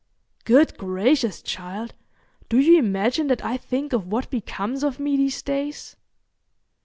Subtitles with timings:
[0.45, 1.93] "Good gracious, child,
[2.49, 5.95] do you imagine that I think of what becomes of me these days?"